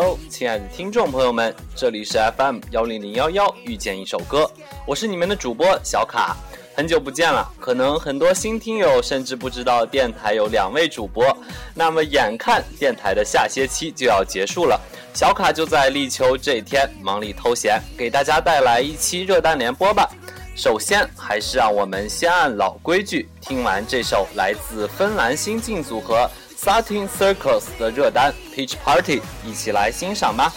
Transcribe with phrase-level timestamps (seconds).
[0.00, 4.48] Hello，亲爱的听众朋友们，这里是 FM 幺零零幺幺，遇见一首歌，
[4.86, 6.36] 我是你们的主播小卡。
[6.76, 11.36] 很久不见了，可能很多新听友甚至不知道电台有两位主播。
[11.74, 14.80] 那么眼看电台的下歇期就要结束了，
[15.14, 20.08] 小卡就在立秋这一天忙里偷闲，给大家带来一期热单联播吧。
[20.54, 26.30] 首先，还是让我们先按老规矩，听完这首来自芬兰新晋组合
[26.60, 30.52] Satin Circus 的热单 Peach Party，一起来欣赏吧。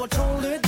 [0.00, 0.67] 我抽绿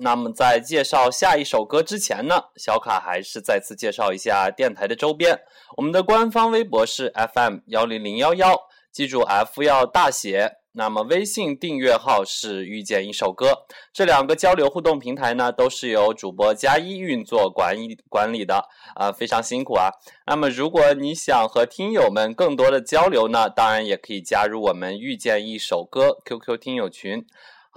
[0.00, 5.40] 那么在介绍下一首歌之前呢，小卡还是再次介绍一下电台的周边。
[5.76, 8.56] 我们的官方微博是 FM 幺零零幺幺，
[8.92, 10.58] 记住 F 要大写。
[10.72, 19.90] 那么微信订阅号是遇见一首歌，这两个交流互动平台呢，都是由主播加一运作管理管理的啊，非常辛苦啊。
[20.26, 27.26] 那么如果你想和听友们更多的交流呢，当然也可以加入我们遇见一首歌 QQ 听友群。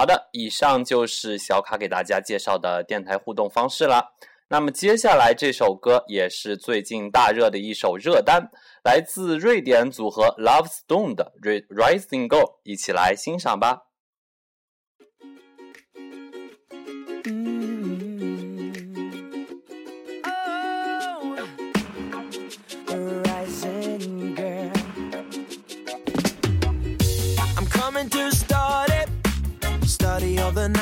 [0.02, 4.16] 好的，以上就是小卡给大家介绍的电台互动方式了。
[4.48, 8.50] 那么接下来这首歌也是最近大热的一首热单，
[8.84, 11.34] 来自瑞典组合 Love Stone 的
[11.68, 13.91] 《Rising Girl》，一起来欣赏吧。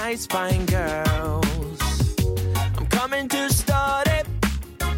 [0.10, 2.16] Nice fine girls.
[2.76, 4.22] I'm coming to study,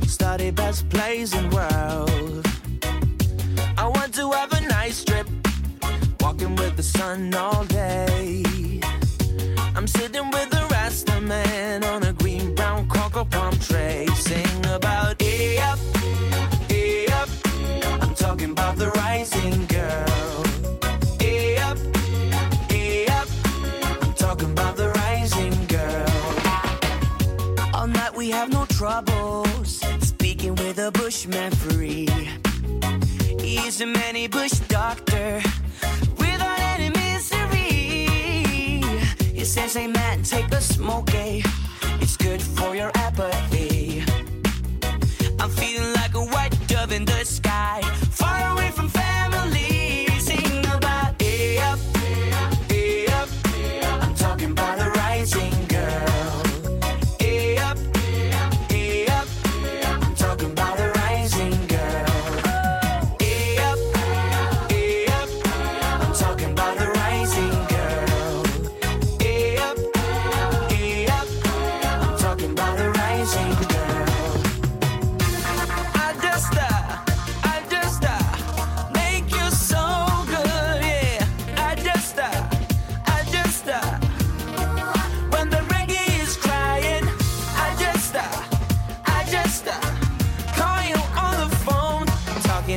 [0.08, 2.46] study best place in world.
[3.78, 5.28] I want to have a nice trip,
[6.22, 8.44] walking with the sun all day.
[9.75, 11.61] I'm sitting with the rest of man
[31.12, 32.08] bushman free.
[33.42, 35.42] He's a many bush doctor
[36.18, 38.16] without any misery.
[39.34, 41.42] He says, Hey man, take a smoke, eh?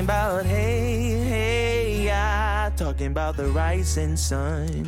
[0.05, 4.87] Talking about hey, hey, yeah, talking about the rising sun.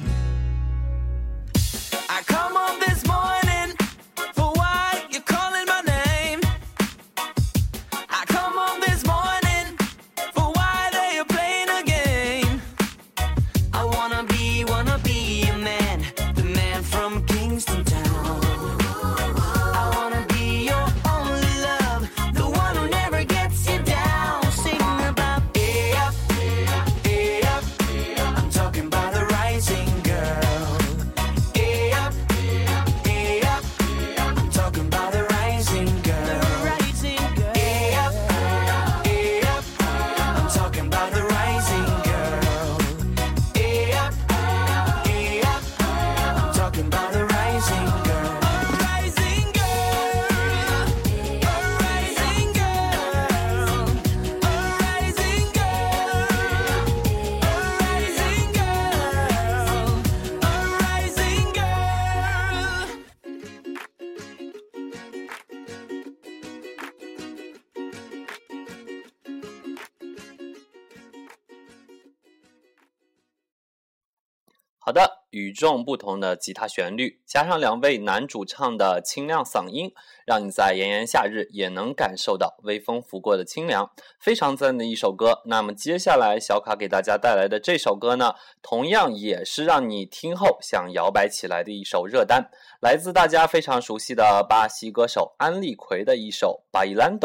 [75.36, 79.92] 与众不同的吉他旋律，加上两位男主唱的清亮嗓音，
[80.24, 85.42] 让你在炎炎夏日也能感受到微风拂过的清凉，非常赞的一首歌。
[85.44, 92.50] 那么接下来小卡给大家带来的这首歌呢，同样也是让你听后想摇摆起来的一首热单，
[92.80, 97.18] 来自大家非常熟悉的巴西歌手安利奎的一首《Bailando》。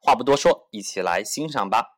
[0.00, 1.97] 话不多说，一起来欣赏吧。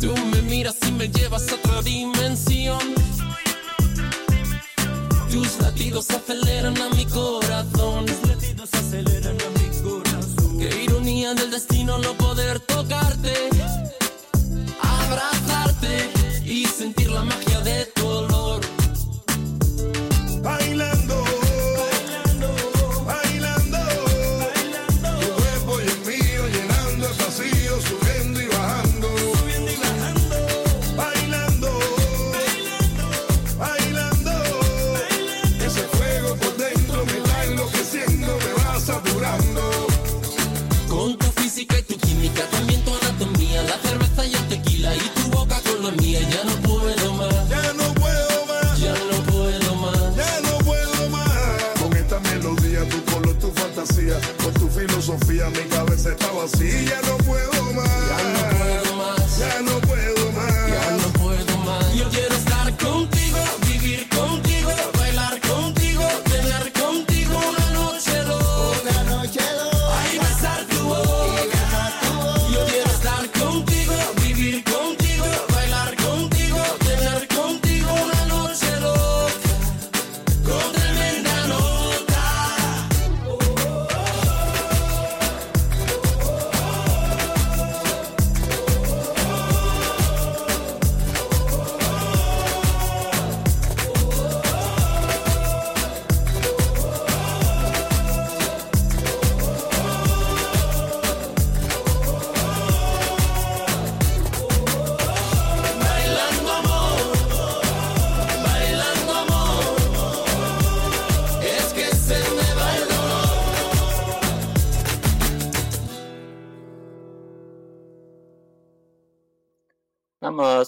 [0.00, 2.78] Tú me miras y me llevas a otra dimensión.
[5.30, 8.06] Tus latidos aceleran a mi corazón.
[8.06, 10.58] Tus latidos aceleran a mi corazón.
[10.58, 13.34] Que ironía del destino no poder tocarte,
[14.80, 16.10] abrazarte
[16.44, 17.47] y sentir la magia
[52.20, 56.82] melodía, tu color, tu fantasía Con tu filosofía, mi cabeza está vacía.
[56.82, 58.37] Ya no puedo más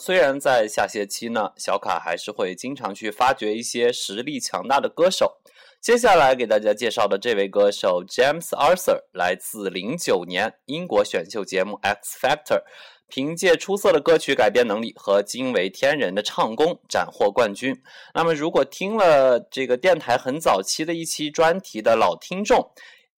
[0.03, 5.37] 虽然在下学期呢，小卡还是会经常去发掘一些实力强大的歌手。
[5.79, 12.57] 接下来给大家介绍的这位歌手 James Arthur，来自零九年英国选秀节目《X Factor》，
[13.09, 17.83] 凭借出色的歌曲改编能力和惊为天人的唱功斩获冠军。
[18.15, 22.71] 那么，如果听了这个电台很早期的一期专题的老听众，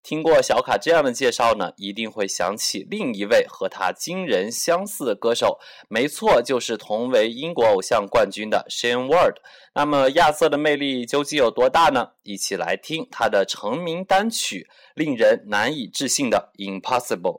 [0.03, 9.37] 听过小卡这样的介绍呢，一定会想起另一位和他惊人相似的歌手，没错，就是同为英国偶像冠军的 Shane Ward。
[9.75, 12.11] 那么亚瑟的魅力究竟有多大呢？
[12.25, 17.39] 一起来听他的成名单曲，令人难以置信的《Impossible》。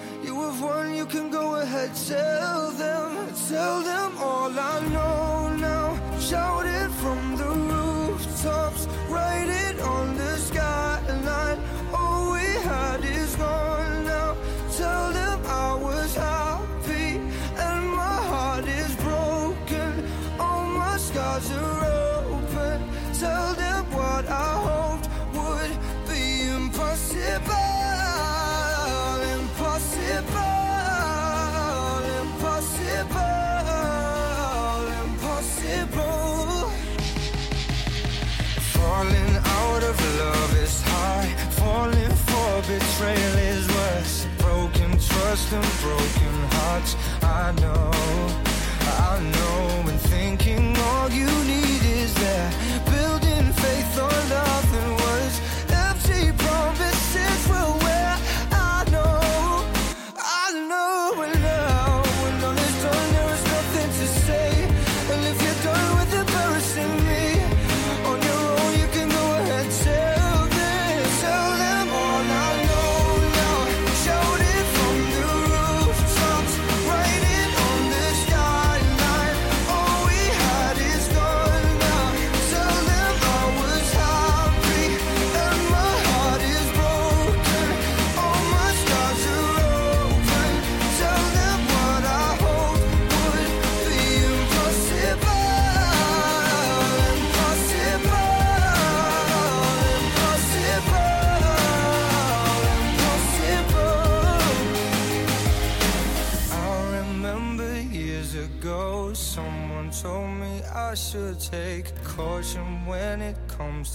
[0.23, 6.19] You have won, you can go ahead, tell them, tell them all I know now.
[6.19, 11.59] Shout it from the rooftops, write it on the skyline.
[11.93, 13.70] All we had is gone
[45.31, 46.95] trust and broken hearts.
[47.23, 47.91] I know,
[48.83, 49.90] I know.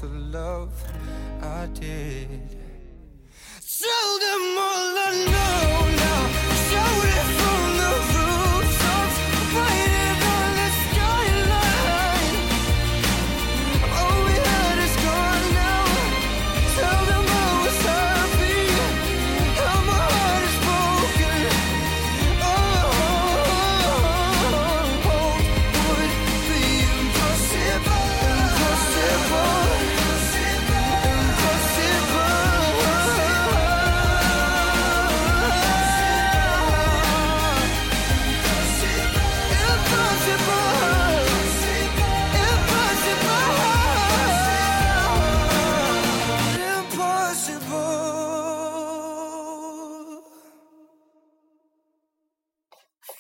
[0.07, 0.73] the love
[1.43, 2.66] I did.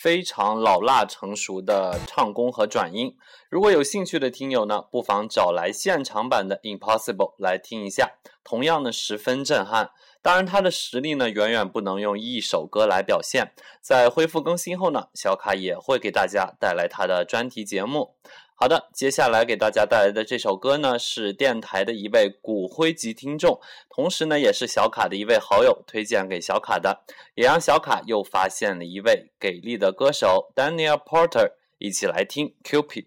[0.06, 3.16] 非常老辣成熟的唱功和转音。
[3.50, 8.12] 如果有兴趣的听友呢不妨找来现场版的 impossible 来听一下
[8.44, 9.90] 同样呢十分震撼。
[10.22, 13.50] 当然他的实力呢远远不能用一首歌来表现。
[13.80, 18.14] 在恢复更新后呢小卡也会给大家带来他的专题节目。
[18.58, 23.60] 好的接下来给大家带来的这首歌呢是电台的一位骨灰级听众
[23.90, 33.04] 同时呢也是小卡的一位好友推荐给小卡的也让小卡又发现了一位给力的歌手 daniel porter 一起来听 cupid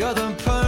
[0.00, 0.59] You're the person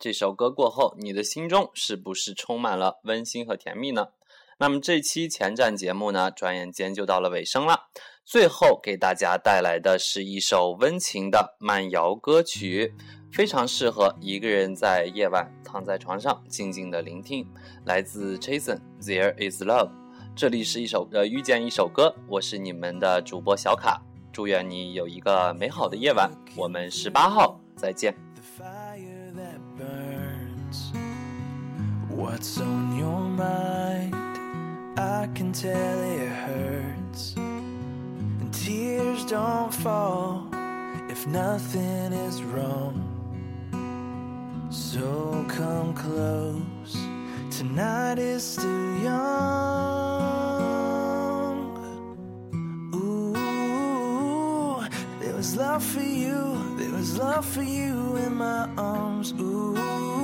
[0.00, 4.08] 这首歌过后，你的心中是不是充满了温馨和甜蜜呢？
[4.58, 7.90] 那么这期前瞻节目呢，转眼间就到了尾声了。
[8.24, 12.94] 最后给大家带来的是一首温情的慢摇歌曲，
[13.30, 17.46] 非常适合一个人在夜晚躺在床上静静的聆听。
[17.84, 19.88] 来自 Jason，《There Is Love》。
[20.34, 24.00] 这里是一首呃遇见一首歌，我是你们的主播小卡，
[24.32, 26.30] 祝愿你有一个美好的夜晚。
[26.56, 28.16] 我们十八号再见。
[32.20, 34.14] What's on your mind?
[34.98, 37.34] I can tell it hurts.
[37.36, 40.46] And tears don't fall
[41.08, 43.06] if nothing is wrong.
[44.68, 46.92] So come close.
[47.56, 49.30] Tonight is still young.
[52.94, 54.84] Ooh,
[55.20, 56.76] there was love for you.
[56.76, 59.32] There was love for you in my arms.
[59.40, 60.19] Ooh,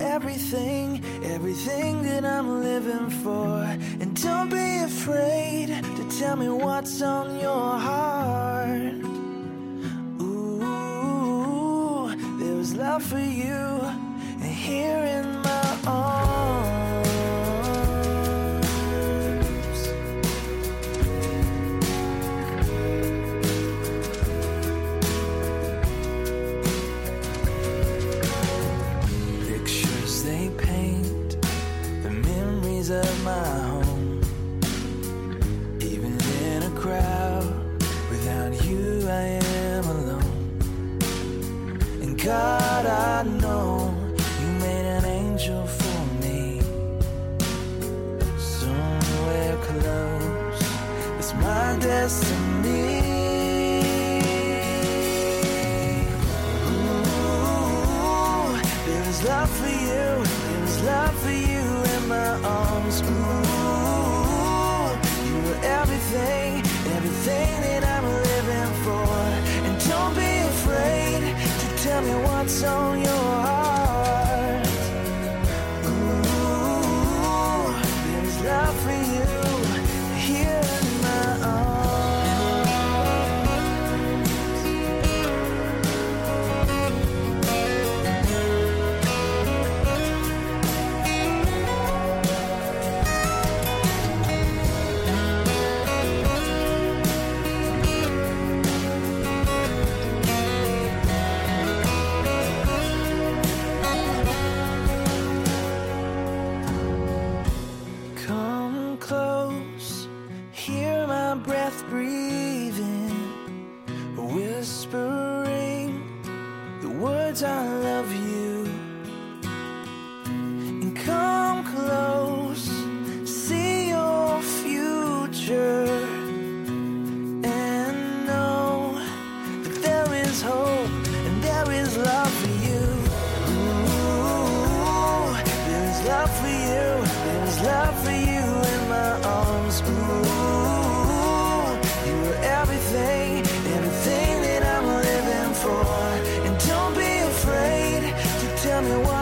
[0.00, 3.62] everything, everything that I'm living for.
[4.00, 8.94] And don't be afraid to tell me what's on your heart.
[10.20, 13.56] Ooh, there was love for you,
[14.42, 15.47] and here in my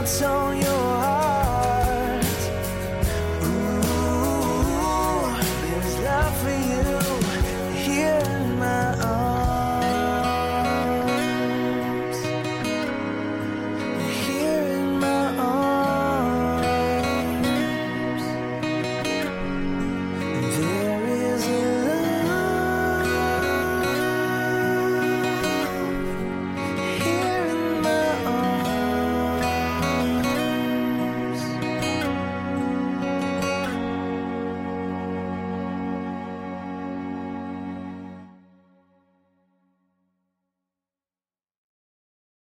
[0.07, 0.46] so